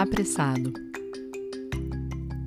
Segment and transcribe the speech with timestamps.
[0.00, 0.72] Apressado.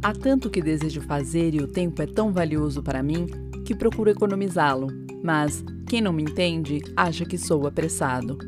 [0.02, 3.28] Há tanto que desejo fazer e o tempo é tão valioso para mim
[3.64, 4.88] que procuro economizá-lo,
[5.24, 8.40] mas quem não me entende acha que sou apressado.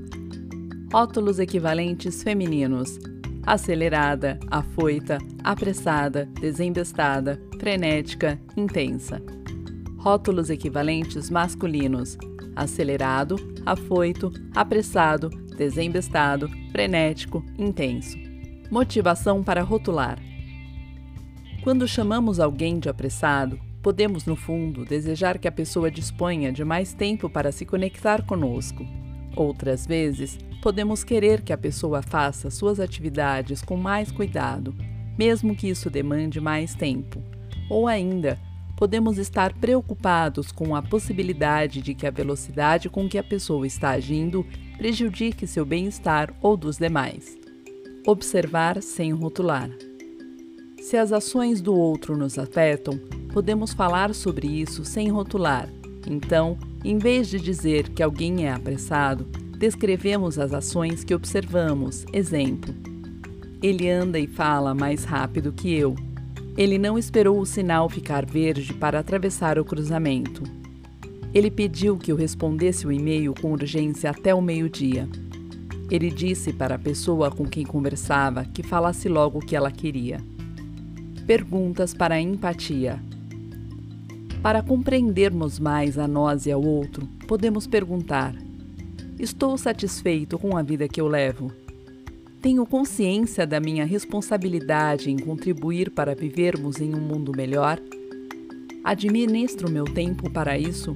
[0.91, 2.97] Rótulos equivalentes femininos:
[3.46, 9.22] acelerada, afoita, apressada, desembestada, frenética, intensa.
[9.97, 12.17] Rótulos equivalentes masculinos:
[12.56, 13.35] acelerado,
[13.67, 18.25] afoito, apressado, desembestado, frenético, intenso.
[18.70, 20.18] Motivação para rotular.
[21.64, 26.92] Quando chamamos alguém de apressado, podemos, no fundo, desejar que a pessoa disponha de mais
[26.92, 28.84] tempo para se conectar conosco.
[29.36, 34.73] Outras vezes, podemos querer que a pessoa faça suas atividades com mais cuidado,
[35.16, 37.22] mesmo que isso demande mais tempo.
[37.70, 38.40] Ou ainda,
[38.76, 43.92] podemos estar preocupados com a possibilidade de que a velocidade com que a pessoa está
[43.92, 44.44] agindo
[44.76, 47.45] prejudique seu bem-estar ou dos demais.
[48.08, 49.67] Observar sem rotular.
[50.80, 53.00] Se as ações do outro nos afetam,
[53.34, 55.67] podemos falar sobre isso sem rotular.
[56.06, 59.26] Então, em vez de dizer que alguém é apressado,
[59.58, 62.06] descrevemos as ações que observamos.
[62.14, 62.76] Exemplo:
[63.59, 65.95] Ele anda e fala mais rápido que eu.
[66.56, 70.44] Ele não esperou o sinal ficar verde para atravessar o cruzamento.
[71.33, 75.09] Ele pediu que eu respondesse o e-mail com urgência até o meio-dia.
[75.89, 80.19] Ele disse para a pessoa com quem conversava que falasse logo o que ela queria.
[81.27, 83.00] Perguntas para a empatia.
[84.42, 88.36] Para compreendermos mais a nós e ao outro, podemos perguntar:
[89.19, 91.52] Estou satisfeito com a vida que eu levo?
[92.42, 97.80] Tenho consciência da minha responsabilidade em contribuir para vivermos em um mundo melhor?
[98.83, 100.95] Administro meu tempo para isso?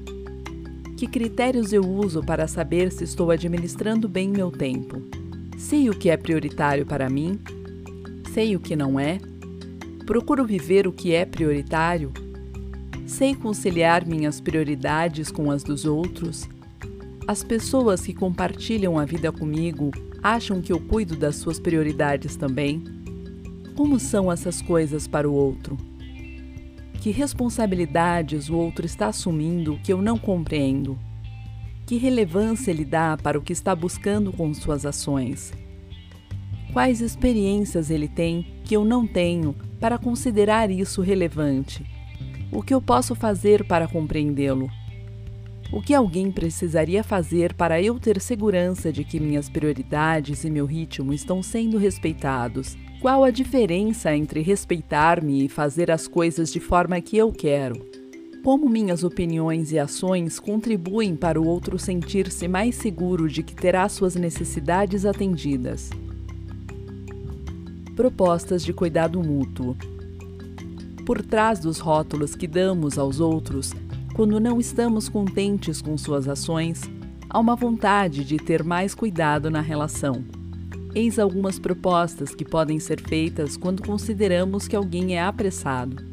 [0.99, 5.01] Que critérios eu uso para saber se estou administrando bem meu tempo?
[5.57, 7.39] Sei o que é prioritário para mim?
[8.33, 9.17] Sei o que não é?
[10.05, 12.11] Procuro viver o que é prioritário?
[13.07, 16.49] Sei conciliar minhas prioridades com as dos outros?
[17.25, 22.83] As pessoas que compartilham a vida comigo acham que eu cuido das suas prioridades também?
[23.73, 25.77] Como são essas coisas para o outro?
[27.01, 30.99] Que responsabilidades o outro está assumindo que eu não compreendo?
[31.85, 35.53] Que relevância ele dá para o que está buscando com suas ações?
[36.73, 41.85] Quais experiências ele tem que eu não tenho para considerar isso relevante?
[42.51, 44.69] O que eu posso fazer para compreendê-lo?
[45.71, 50.65] O que alguém precisaria fazer para eu ter segurança de que minhas prioridades e meu
[50.65, 52.75] ritmo estão sendo respeitados?
[53.01, 57.75] Qual a diferença entre respeitar-me e fazer as coisas de forma que eu quero?
[58.43, 63.87] Como minhas opiniões e ações contribuem para o outro sentir-se mais seguro de que terá
[63.87, 65.89] suas necessidades atendidas?
[67.95, 69.77] Propostas de cuidado mútuo.
[71.05, 73.71] Por trás dos rótulos que damos aos outros,
[74.13, 76.81] quando não estamos contentes com suas ações,
[77.29, 80.38] há uma vontade de ter mais cuidado na relação.
[80.93, 86.03] Eis algumas propostas que podem ser feitas quando consideramos que alguém é apressado.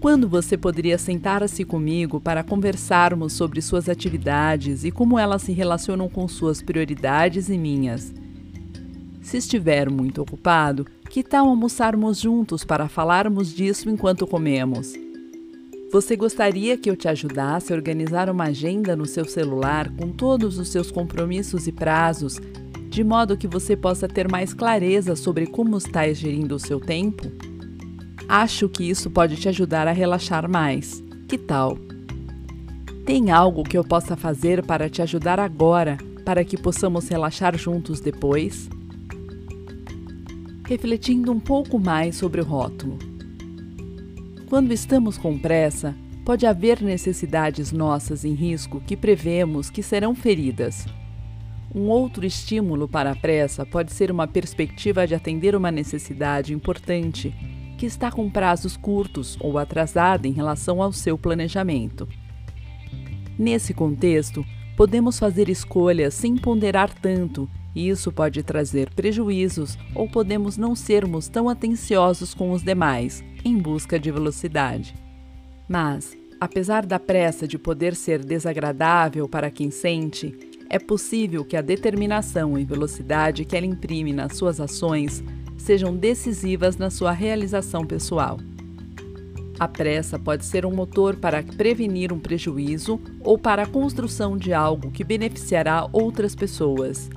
[0.00, 6.08] Quando você poderia sentar-se comigo para conversarmos sobre suas atividades e como elas se relacionam
[6.08, 8.12] com suas prioridades e minhas?
[9.22, 14.92] Se estiver muito ocupado, que tal almoçarmos juntos para falarmos disso enquanto comemos?
[15.92, 20.58] Você gostaria que eu te ajudasse a organizar uma agenda no seu celular com todos
[20.58, 22.40] os seus compromissos e prazos,
[22.88, 27.30] de modo que você possa ter mais clareza sobre como está gerindo o seu tempo?
[28.26, 31.04] Acho que isso pode te ajudar a relaxar mais.
[31.28, 31.76] Que tal?
[33.04, 38.00] Tem algo que eu possa fazer para te ajudar agora, para que possamos relaxar juntos
[38.00, 38.66] depois?
[40.64, 43.11] Refletindo um pouco mais sobre o rótulo.
[44.52, 45.96] Quando estamos com pressa,
[46.26, 50.84] pode haver necessidades nossas em risco que prevemos que serão feridas.
[51.74, 57.34] Um outro estímulo para a pressa pode ser uma perspectiva de atender uma necessidade importante
[57.78, 62.06] que está com prazos curtos ou atrasada em relação ao seu planejamento.
[63.38, 64.44] Nesse contexto,
[64.76, 71.26] podemos fazer escolhas sem ponderar tanto e isso pode trazer prejuízos ou podemos não sermos
[71.26, 74.94] tão atenciosos com os demais, em busca de velocidade.
[75.68, 80.34] Mas, apesar da pressa de poder ser desagradável para quem sente,
[80.68, 85.22] é possível que a determinação e velocidade que ela imprime nas suas ações
[85.56, 88.38] sejam decisivas na sua realização pessoal.
[89.58, 94.52] A pressa pode ser um motor para prevenir um prejuízo ou para a construção de
[94.52, 97.08] algo que beneficiará outras pessoas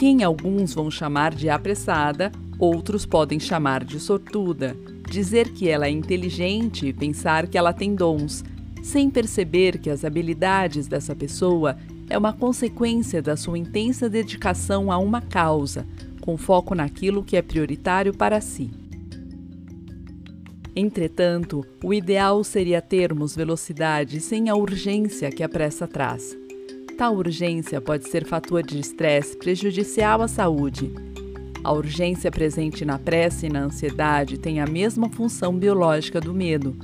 [0.00, 4.76] Quem alguns vão chamar de apressada, outros podem chamar de sortuda.
[5.08, 8.44] Dizer que ela é inteligente e pensar que ela tem dons,
[8.82, 11.76] sem perceber que as habilidades dessa pessoa
[12.08, 15.86] é uma consequência da sua intensa dedicação a uma causa,
[16.20, 18.70] com foco naquilo que é prioritário para si.
[20.76, 26.36] Entretanto, o ideal seria termos velocidade sem a urgência que a pressa traz.
[26.96, 30.92] Tal urgência pode ser fator de estresse prejudicial à saúde.
[31.62, 36.74] A urgência presente na pressa e na ansiedade tem a mesma função biológica do medo,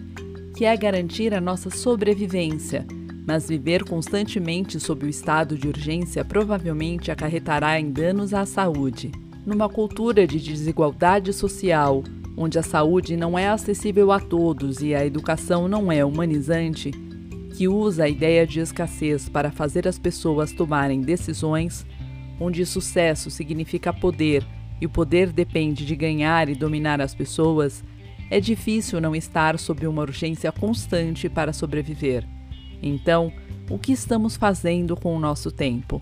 [0.54, 2.86] que é garantir a nossa sobrevivência,
[3.26, 9.10] mas viver constantemente sob o estado de urgência provavelmente acarretará em danos à saúde.
[9.46, 12.04] Numa cultura de desigualdade social,
[12.36, 16.90] onde a saúde não é acessível a todos e a educação não é humanizante,
[17.56, 21.86] que usa a ideia de escassez para fazer as pessoas tomarem decisões,
[22.38, 24.46] onde sucesso significa poder
[24.80, 27.84] e o poder depende de ganhar e dominar as pessoas,
[28.30, 32.26] é difícil não estar sob uma urgência constante para sobreviver.
[32.82, 33.32] Então,
[33.70, 36.00] o que estamos fazendo com o nosso tempo?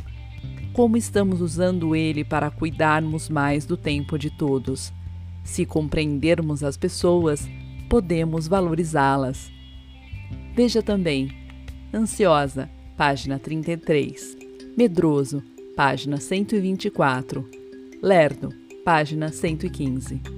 [0.73, 4.93] Como estamos usando ele para cuidarmos mais do tempo de todos?
[5.45, 7.49] Se compreendermos as pessoas,
[7.89, 9.53] podemos valorizá-las.
[10.55, 11.45] Veja também
[11.95, 14.37] Ansiosa, página 33.
[14.77, 15.45] Medroso,
[15.77, 17.49] página 124.
[18.03, 18.49] Lerdo,
[18.85, 20.34] página 115.